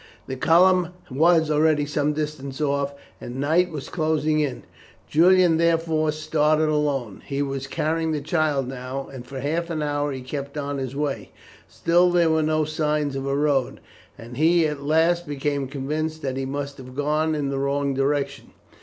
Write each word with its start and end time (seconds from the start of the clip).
The 0.25 0.35
column 0.35 0.87
was 1.11 1.51
already 1.51 1.85
some 1.85 2.13
distance 2.13 2.59
off, 2.59 2.95
and 3.21 3.35
night 3.39 3.69
was 3.69 3.87
closing 3.87 4.39
in. 4.39 4.63
Julian 5.07 5.57
therefore 5.57 6.11
started 6.11 6.69
alone. 6.69 7.21
He 7.23 7.43
was 7.43 7.67
carrying 7.67 8.11
the 8.11 8.19
child 8.19 8.67
now, 8.67 9.07
and 9.13 9.27
for 9.27 9.37
an 9.37 9.83
hour 9.83 10.11
he 10.11 10.21
kept 10.21 10.57
on 10.57 10.79
his 10.79 10.95
way. 10.95 11.29
Still 11.67 12.09
there 12.09 12.31
were 12.31 12.41
no 12.41 12.65
signs 12.65 13.15
of 13.15 13.27
a 13.27 13.37
road, 13.37 13.79
and 14.17 14.37
he 14.37 14.65
at 14.65 14.81
last 14.81 15.27
became 15.27 15.67
convinced 15.67 16.23
that 16.23 16.35
he 16.35 16.47
must 16.47 16.79
have 16.79 16.95
gone 16.95 17.35
in 17.35 17.49
the 17.49 17.59
wrong 17.59 17.93
direction. 17.93 18.53